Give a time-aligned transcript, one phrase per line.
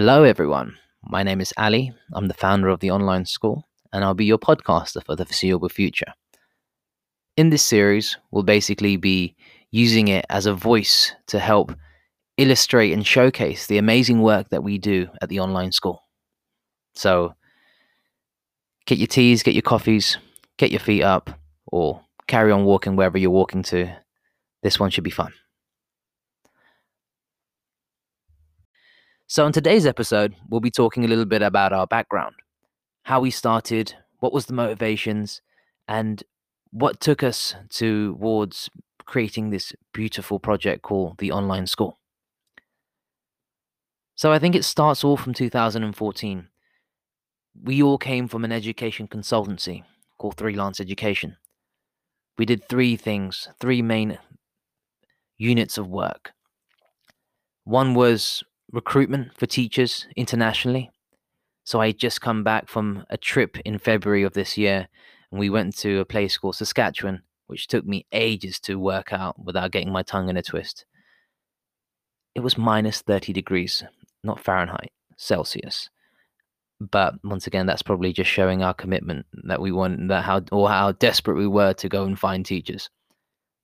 [0.00, 0.78] Hello, everyone.
[1.02, 1.92] My name is Ali.
[2.14, 5.68] I'm the founder of the online school, and I'll be your podcaster for the foreseeable
[5.68, 6.14] future.
[7.36, 9.36] In this series, we'll basically be
[9.70, 11.74] using it as a voice to help
[12.38, 16.02] illustrate and showcase the amazing work that we do at the online school.
[16.94, 17.34] So,
[18.86, 20.16] get your teas, get your coffees,
[20.56, 21.28] get your feet up,
[21.66, 23.94] or carry on walking wherever you're walking to.
[24.62, 25.34] This one should be fun.
[29.30, 32.34] So, in today's episode, we'll be talking a little bit about our background,
[33.04, 35.40] how we started, what was the motivations,
[35.86, 36.24] and
[36.72, 38.68] what took us towards
[39.04, 41.96] creating this beautiful project called the online school.
[44.16, 46.48] So, I think it starts all from 2014.
[47.62, 49.84] We all came from an education consultancy
[50.18, 51.36] called Freelance Education.
[52.36, 54.18] We did three things, three main
[55.38, 56.32] units of work.
[57.62, 60.90] One was recruitment for teachers internationally.
[61.64, 64.88] So I just come back from a trip in February of this year,
[65.30, 69.42] and we went to a place called Saskatchewan, which took me ages to work out
[69.44, 70.84] without getting my tongue in a twist.
[72.34, 73.84] It was minus 30 degrees,
[74.22, 75.90] not Fahrenheit, Celsius.
[76.80, 80.68] But once again, that's probably just showing our commitment that we want that how or
[80.68, 82.88] how desperate we were to go and find teachers.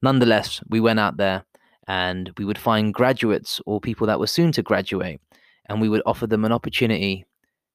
[0.02, 1.44] Nonetheless, we went out there
[1.86, 5.20] and we would find graduates or people that were soon to graduate
[5.68, 7.24] and we would offer them an opportunity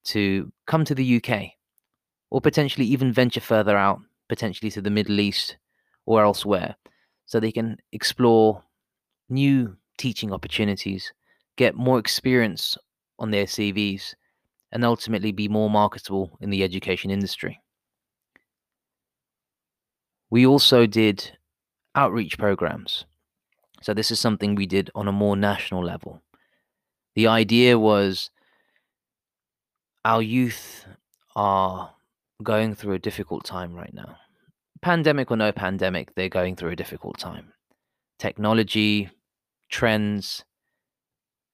[0.04, 1.52] to come to the UK
[2.30, 5.58] or potentially even venture further out, potentially to the Middle East
[6.06, 6.76] or elsewhere,
[7.26, 8.64] so they can explore
[9.30, 11.14] new teaching opportunities,
[11.58, 12.78] get more experience
[13.20, 14.16] on their CVs,
[14.72, 17.62] and ultimately be more marketable in the education industry.
[20.30, 21.38] We also did
[21.94, 23.06] outreach programs
[23.82, 26.22] so this is something we did on a more national level.
[27.16, 28.30] The idea was
[30.06, 30.86] our youth
[31.36, 31.94] are
[32.44, 34.18] going through a difficult time right now.
[34.82, 37.54] Pandemic or no pandemic, they're going through a difficult time.
[38.18, 39.10] Technology,
[39.70, 40.44] trends,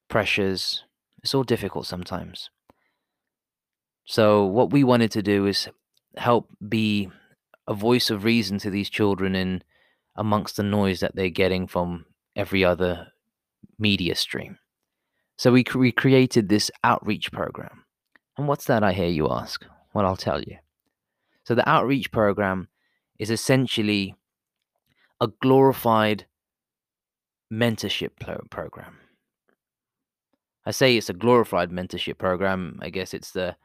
[0.10, 0.84] pressures,
[1.24, 2.50] it's all difficult sometimes.
[4.06, 5.68] So, what we wanted to do is
[6.16, 7.10] help be
[7.68, 9.62] a voice of reason to these children in
[10.16, 12.06] amongst the noise that they're getting from
[12.38, 13.08] every other
[13.78, 14.58] media stream.
[15.38, 17.84] So we, we created this outreach program.
[18.38, 19.66] And what's that, I hear you ask?
[19.94, 20.58] Well, I'll tell you.
[21.44, 22.70] So the outreach program
[23.20, 24.16] is essentially
[25.20, 26.26] a glorified
[27.52, 28.12] mentorship
[28.50, 29.00] program.
[30.66, 32.80] I say it's a glorified mentorship program.
[32.82, 33.56] I guess it's the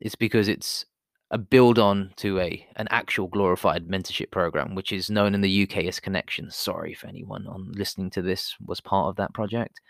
[0.00, 0.84] it's because it's
[1.32, 5.62] a build on to a an actual glorified mentorship program, which is known in the
[5.62, 6.54] UK as Connexions.
[6.54, 9.80] Sorry if anyone on listening to this was part of that project,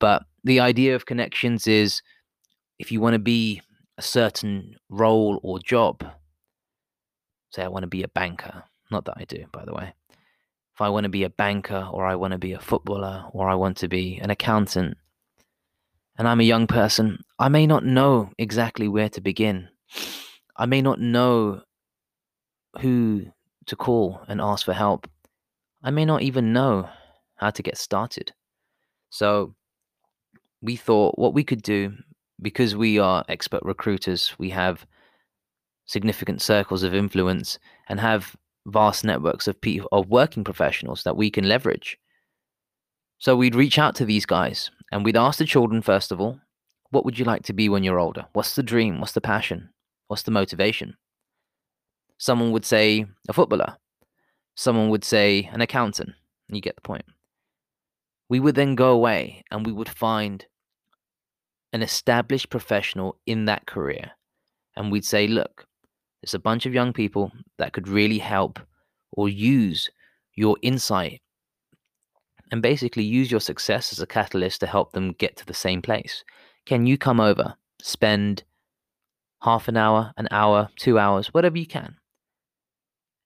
[0.00, 2.02] but the idea of Connexions is
[2.80, 3.62] if you want to be
[3.98, 6.04] a certain role or job.
[7.52, 8.64] Say I want to be a banker.
[8.90, 9.92] Not that I do, by the way.
[10.74, 13.48] If I want to be a banker, or I want to be a footballer, or
[13.48, 14.96] I want to be an accountant,
[16.16, 19.68] and I'm a young person, I may not know exactly where to begin
[20.60, 21.62] I may not know
[22.80, 23.24] who
[23.64, 25.08] to call and ask for help.
[25.82, 26.86] I may not even know
[27.36, 28.34] how to get started.
[29.08, 29.54] So
[30.60, 31.94] we thought what we could do,
[32.42, 34.84] because we are expert recruiters, we have
[35.86, 41.30] significant circles of influence and have vast networks of people of working professionals that we
[41.30, 41.96] can leverage.
[43.18, 46.38] So we'd reach out to these guys and we'd ask the children first of all,
[46.90, 48.26] what would you like to be when you're older?
[48.34, 49.00] What's the dream?
[49.00, 49.70] What's the passion?
[50.10, 50.96] What's the motivation?
[52.18, 53.76] Someone would say a footballer.
[54.56, 56.10] Someone would say an accountant.
[56.48, 57.04] You get the point.
[58.28, 60.44] We would then go away and we would find
[61.72, 64.10] an established professional in that career.
[64.74, 65.64] And we'd say, look,
[66.20, 68.58] there's a bunch of young people that could really help
[69.12, 69.88] or use
[70.34, 71.22] your insight
[72.50, 75.80] and basically use your success as a catalyst to help them get to the same
[75.80, 76.24] place.
[76.66, 78.42] Can you come over, spend
[79.42, 81.96] half an hour, an hour, two hours, whatever you can.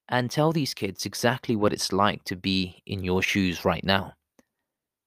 [0.07, 4.13] And tell these kids exactly what it's like to be in your shoes right now.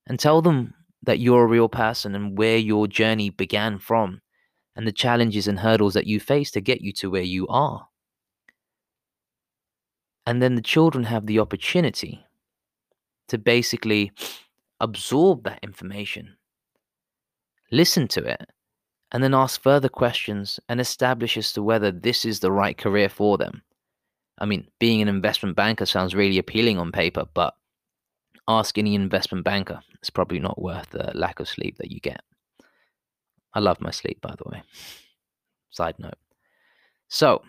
[0.06, 4.20] And tell them that you're a real person and where your journey began from
[4.74, 7.88] and the challenges and hurdles that you face to get you to where you are.
[10.26, 12.24] And then the children have the opportunity
[13.28, 14.12] to basically
[14.80, 16.36] absorb that information,
[17.70, 18.50] listen to it,
[19.12, 23.08] and then ask further questions and establish as to whether this is the right career
[23.08, 23.62] for them.
[24.38, 27.54] I mean, being an investment banker sounds really appealing on paper, but
[28.46, 29.80] ask any investment banker.
[30.00, 32.22] It's probably not worth the lack of sleep that you get.
[33.54, 34.62] I love my sleep, by the way.
[35.70, 36.18] Side note.
[37.08, 37.42] So,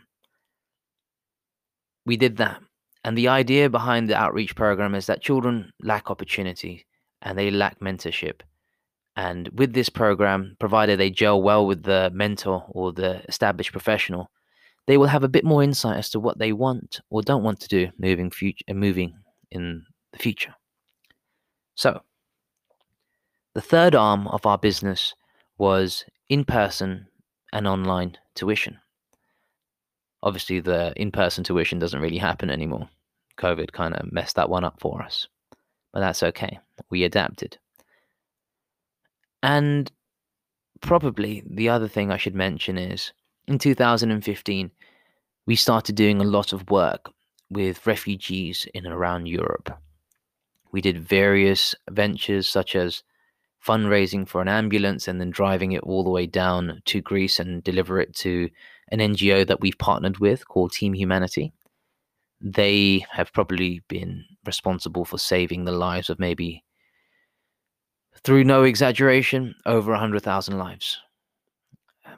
[2.06, 2.62] we did that.
[3.04, 6.86] And the idea behind the outreach program is that children lack opportunity
[7.22, 8.42] and they lack mentorship.
[9.19, 14.31] And with this program, provided they gel well with the mentor or the established professional,
[14.88, 17.60] they will have a bit more insight as to what they want or don't want
[17.60, 19.13] to do moving future uh, moving
[19.51, 19.83] in
[20.13, 20.56] the future.
[21.75, 22.01] So,
[23.56, 25.13] the third arm of our business
[25.57, 27.06] was in-person
[27.51, 28.80] and online tuition.
[30.24, 32.88] Obviously, the in-person tuition doesn't really happen anymore.
[33.38, 35.27] COVID kind of messed that one up for us.
[35.92, 36.57] But that's okay.
[36.89, 37.57] We adapted.
[39.41, 39.91] And
[40.81, 43.13] probably the other thing I should mention is
[43.47, 44.71] in 2015,
[45.45, 47.12] we started doing a lot of work
[47.50, 49.77] with refugees in and around Europe.
[50.71, 53.03] We did various ventures such as
[53.65, 57.63] fundraising for an ambulance and then driving it all the way down to Greece and
[57.63, 58.50] deliver it to
[58.89, 61.51] an NGO that we've partnered with called Team Humanity.
[62.41, 66.63] They have probably been responsible for saving the lives of maybe,
[68.24, 71.00] through no exaggeration, over 100,000 lives.
[72.06, 72.14] Um,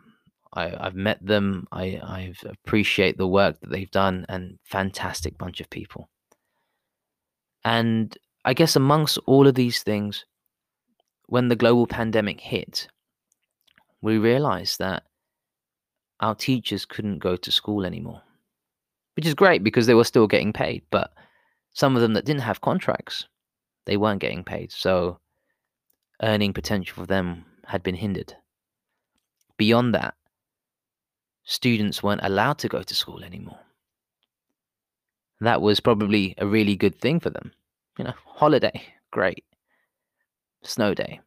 [0.54, 1.68] I, have met them.
[1.72, 6.10] I, I appreciate the work that they've done, and fantastic bunch of people.
[7.64, 10.26] And I guess amongst all of these things,
[11.28, 12.88] when the global pandemic hit,
[14.02, 15.04] we realized that
[16.20, 18.22] our teachers couldn't go to school anymore,
[19.16, 20.84] which is great because they were still getting paid.
[20.90, 21.14] But
[21.74, 23.28] some of them that didn't have contracts,
[23.86, 24.72] they weren't getting paid.
[24.72, 25.20] So
[26.22, 28.36] earning potential for them had been hindered.
[29.58, 30.16] Beyond that,
[31.44, 33.60] students weren't allowed to go to school anymore.
[35.40, 37.52] That was probably a really good thing for them.
[37.98, 39.44] You know, holiday, great.
[40.64, 41.22] Snow day.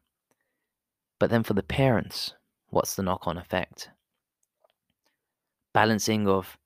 [1.19, 2.33] But then for the parents,
[2.69, 3.89] what's the knock on effect?
[5.73, 6.57] Balancing of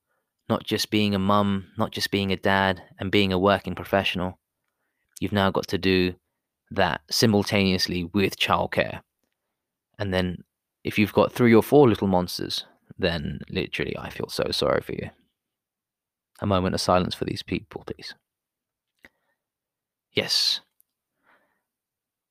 [0.48, 4.40] not just being a mum, not just being a dad, and being a working professional.
[5.20, 6.16] You've now got to do
[6.72, 9.02] that simultaneously with childcare.
[9.98, 10.44] And then
[10.84, 12.66] if you've got three or four little monsters,
[12.98, 15.10] then literally I feel so sorry for you.
[16.42, 18.16] A moment of silence for these people, please.
[20.14, 20.62] Yes.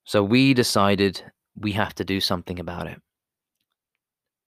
[0.03, 1.23] So we decided
[1.55, 2.99] we have to do something about it.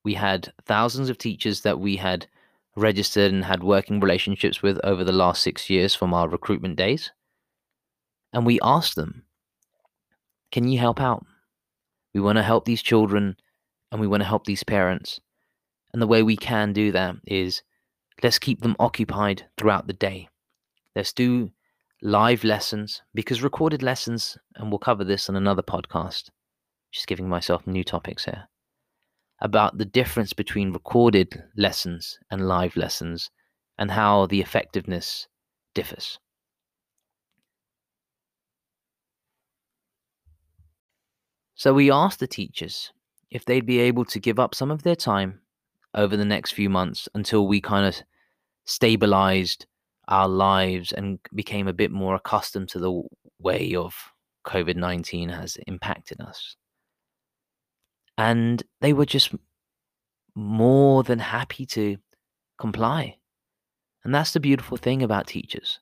[0.04, 2.26] We had thousands of teachers that we had
[2.74, 7.12] registered and had working relationships with over the last six years from our recruitment days.
[8.32, 9.24] And we asked them,
[10.52, 11.24] Can you help out?
[12.14, 13.36] We want to help these children
[13.90, 15.18] and we want to help these parents.
[15.92, 17.62] And the way we can do that is
[18.22, 20.28] let's keep them occupied throughout the day.
[20.94, 21.50] Let's do
[22.02, 26.28] live lessons because recorded lessons, and we'll cover this on another podcast,
[26.90, 28.48] just giving myself new topics here,
[29.40, 33.30] about the difference between recorded lessons and live lessons
[33.78, 35.28] and how the effectiveness
[35.74, 36.18] differs.
[41.62, 42.90] So we asked the teachers
[43.30, 45.42] if they'd be able to give up some of their time
[45.94, 48.02] over the next few months until we kind of
[48.64, 49.66] stabilized
[50.08, 53.02] our lives and became a bit more accustomed to the
[53.38, 53.94] way of
[54.44, 56.56] COVID 19 has impacted us.
[58.18, 59.32] And they were just
[60.34, 61.96] more than happy to
[62.58, 63.18] comply.
[64.02, 65.78] And that's the beautiful thing about teachers.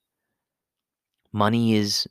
[1.33, 2.07] Money is,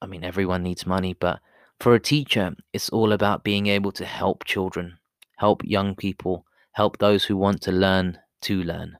[0.00, 1.40] I mean, everyone needs money, but
[1.80, 4.98] for a teacher, it's all about being able to help children,
[5.38, 8.96] help young people help those who want to learn to learn.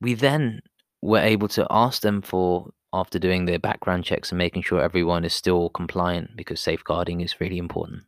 [0.00, 0.60] We then
[1.00, 5.24] were able to ask them for, after doing their background checks and making sure everyone
[5.24, 8.02] is still compliant, because safeguarding is really important.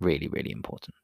[0.00, 0.94] Really, really important.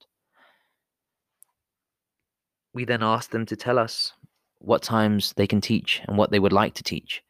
[2.73, 4.13] We then asked them to tell us
[4.59, 7.23] what times they can teach and what they would like to teach.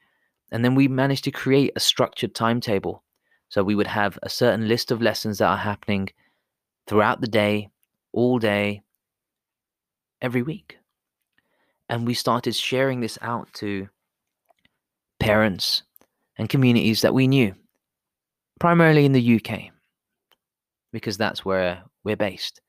[0.53, 3.03] And then we managed to create a structured timetable.
[3.49, 6.09] So we would have a certain list of lessons that are happening
[6.87, 7.69] throughout the day
[8.13, 8.83] all day,
[10.21, 10.79] every week.
[11.89, 13.89] And we started sharing this out to
[15.19, 15.83] parents
[16.37, 17.55] and communities that we knew,
[18.59, 19.71] primarily in the UK,
[20.93, 22.61] because that's where we're based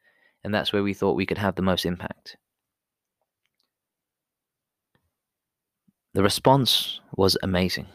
[0.43, 2.37] and that's where we thought we could have the most impact.
[6.13, 7.87] The response was amazing.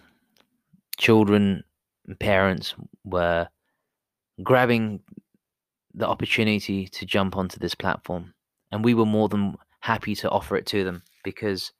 [0.96, 1.64] Children
[2.06, 3.49] and parents were
[4.42, 5.00] grabbing
[5.92, 8.32] the opportunity to jump onto this platform.
[8.73, 11.73] And we were more than happy to offer it to them because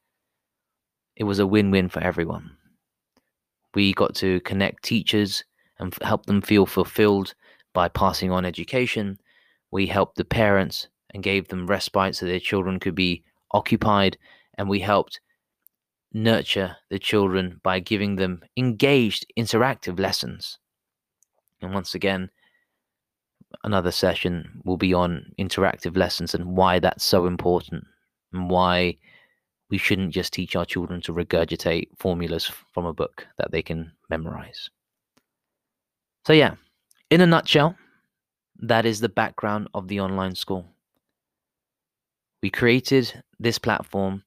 [1.16, 2.50] it was a win win for everyone.
[3.74, 5.42] We got to connect teachers
[5.78, 7.34] and help them feel fulfilled
[7.72, 9.18] by passing on education.
[9.70, 14.16] We helped the parents and gave them respite so their children could be occupied.
[14.58, 15.20] And we helped
[16.16, 20.58] nurture the children by giving them engaged, interactive lessons.
[21.61, 22.30] And once again,
[23.64, 27.85] another session will be on interactive lessons and why that's so important
[28.32, 28.96] and why
[29.68, 33.92] we shouldn't just teach our children to regurgitate formulas from a book that they can
[34.08, 34.70] memorize.
[36.26, 36.54] So, yeah,
[37.11, 37.76] in a nutshell,
[38.61, 40.64] that is the background of the online school.
[42.42, 44.23] We created this platform,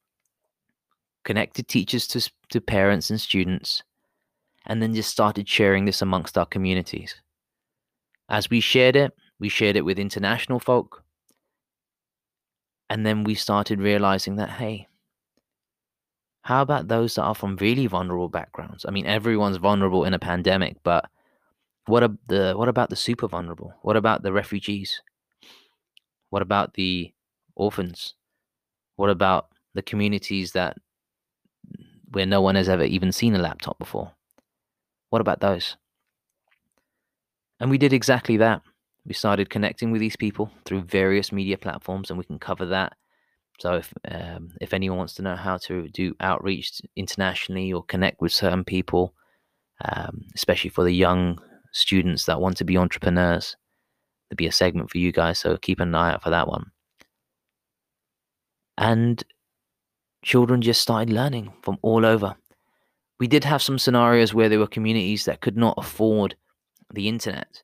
[1.24, 3.84] connected teachers to, to parents and students,
[4.66, 7.16] and then just started sharing this amongst our communities.
[8.30, 11.04] As we shared it, we shared it with international folk.
[12.90, 14.88] And then we started realizing that, hey,
[16.42, 18.86] how about those that are from really vulnerable backgrounds?
[18.88, 21.06] I mean, everyone's vulnerable in a pandemic, but
[21.86, 23.74] what, ab- the, what about the super vulnerable?
[23.82, 25.02] What about the refugees?
[26.30, 27.14] What about the
[27.56, 28.16] orphans?
[28.96, 30.78] What about the communities that
[32.12, 34.12] where no one has ever even seen a laptop before?
[35.10, 35.78] What about those?
[37.60, 38.62] And we did exactly that.
[39.06, 42.94] We started connecting with these people through various media platforms, and we can cover that.
[43.60, 48.22] So if um, if anyone wants to know how to do outreach internationally or connect
[48.22, 49.14] with certain people,
[49.84, 51.40] um, especially for the young
[51.72, 53.58] students that want to be entrepreneurs,
[54.30, 55.40] there'll be a segment for you guys.
[55.40, 56.72] So keep an eye out for that one.
[58.78, 59.22] And
[60.22, 62.36] children just started learning from all over.
[63.20, 66.36] We did have some scenarios where there were communities that could not afford
[66.94, 67.64] the internet.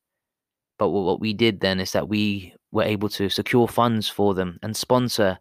[0.78, 4.60] But what we did then is that we were able to secure funds for them
[4.62, 5.40] and sponsor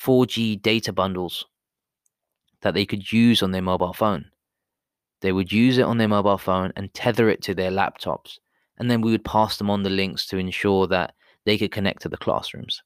[0.00, 1.44] 4G data bundles
[2.62, 4.24] that they could use on their mobile phone.
[5.20, 8.38] They would use it on their mobile phone and tether it to their laptops.
[8.78, 12.02] And then we would pass them on the links to ensure that they could connect
[12.02, 12.82] to the classrooms.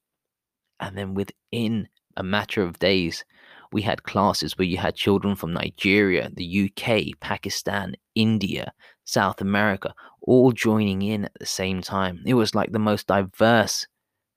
[0.80, 3.24] And then within a matter of days,
[3.72, 8.72] we had classes where you had children from Nigeria, the UK, Pakistan, India,
[9.04, 12.22] South America, all joining in at the same time.
[12.26, 13.86] It was like the most diverse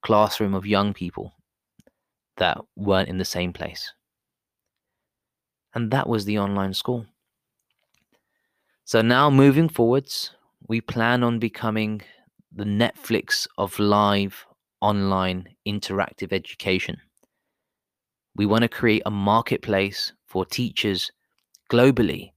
[0.02, 1.32] classroom of young people
[2.36, 3.92] that weren't in the same place.
[5.74, 7.06] And that was the online school.
[8.84, 10.32] So now moving forwards,
[10.68, 12.02] we plan on becoming
[12.54, 14.44] the Netflix of live
[14.80, 17.00] online interactive education.
[18.34, 21.10] We want to create a marketplace for teachers
[21.70, 22.32] globally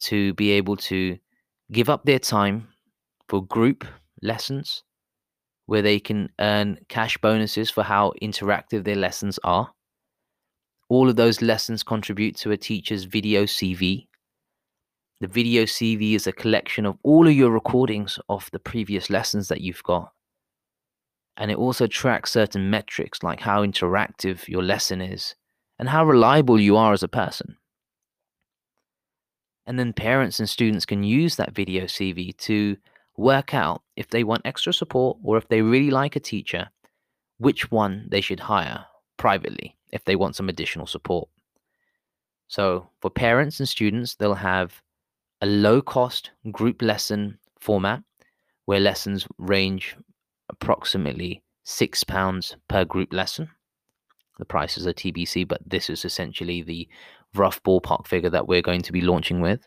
[0.00, 1.18] to be able to
[1.72, 2.68] give up their time
[3.28, 3.84] for group
[4.22, 4.82] lessons
[5.66, 9.70] where they can earn cash bonuses for how interactive their lessons are.
[10.88, 14.06] All of those lessons contribute to a teacher's video CV.
[15.20, 19.48] The video CV is a collection of all of your recordings of the previous lessons
[19.48, 20.12] that you've got.
[21.36, 25.34] And it also tracks certain metrics like how interactive your lesson is
[25.78, 27.56] and how reliable you are as a person.
[29.66, 32.76] And then parents and students can use that video CV to
[33.16, 36.70] work out if they want extra support or if they really like a teacher,
[37.38, 41.28] which one they should hire privately if they want some additional support.
[42.48, 44.80] So, for parents and students, they'll have
[45.40, 48.02] a low cost group lesson format
[48.66, 49.96] where lessons range
[50.48, 53.50] approximately six pounds per group lesson.
[54.38, 56.88] The prices are TBC, but this is essentially the
[57.34, 59.66] rough ballpark figure that we're going to be launching with.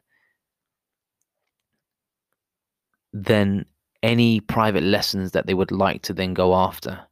[3.12, 3.65] Then
[4.03, 7.07] any private lessons that they would like to then go after,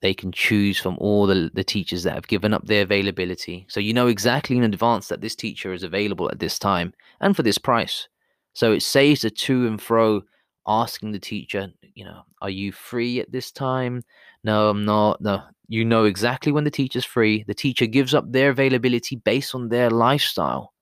[0.00, 3.66] they can choose from all the, the teachers that have given up their availability.
[3.68, 7.36] So you know exactly in advance that this teacher is available at this time and
[7.36, 8.08] for this price.
[8.54, 10.22] So it saves the to and fro
[10.66, 14.02] asking the teacher, you know, are you free at this time?
[14.44, 15.20] No, I'm not.
[15.20, 17.44] No, you know exactly when the teacher's free.
[17.46, 20.72] The teacher gives up their availability based on their lifestyle,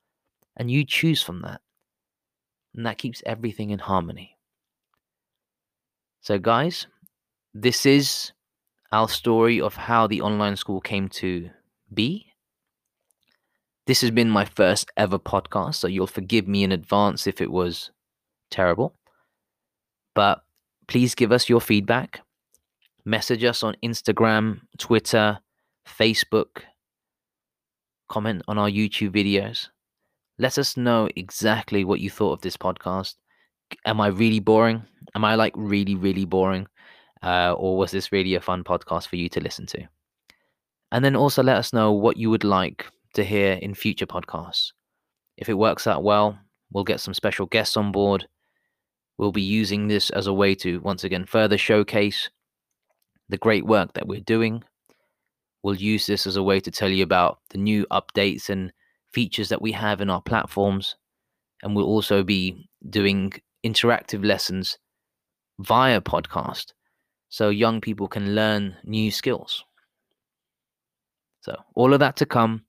[0.57, 1.61] and you choose from that.
[2.75, 4.37] And that keeps everything in harmony.
[6.21, 6.87] So, guys,
[7.55, 8.33] this is
[8.93, 11.51] our story of how the online school came to
[11.93, 12.27] be.
[13.87, 17.51] This has been my first ever podcast, so you'll forgive me in advance if it
[17.51, 17.91] was
[18.51, 18.98] terrible.
[20.19, 20.43] But
[20.89, 22.23] please give us your feedback.
[23.05, 25.39] Message us on Instagram, Twitter,
[25.87, 26.63] Facebook.
[28.09, 29.69] Comment on our YouTube videos.
[30.37, 33.15] Let us know exactly what you thought of this podcast.
[33.87, 34.83] Am I really boring?
[35.15, 36.67] Am I like really, really boring?
[37.23, 39.87] Uh, or was this really a fun podcast for you to listen to?
[40.91, 44.73] And then also let us know what you would like to hear in future podcasts.
[45.37, 46.37] If it works out well,
[46.73, 48.27] we'll get some special guests on board
[49.19, 52.31] We'll be using this as a way to once again further showcase
[53.29, 54.63] the great work that we're doing.
[55.63, 58.73] We'll use this as a way to tell you about the new updates and
[59.13, 60.97] features that we have in our platforms.
[61.63, 63.33] And we'll also be doing
[63.67, 64.79] interactive lessons
[65.59, 66.73] via podcast
[67.29, 69.65] so young people can learn new skills.
[71.41, 72.65] So, all of that to come.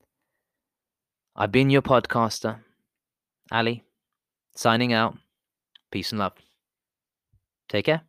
[1.36, 2.60] I've been your podcaster,
[3.52, 3.84] Ali,
[4.56, 5.16] signing out.
[5.92, 6.34] Peace and love.
[7.70, 8.09] Take care.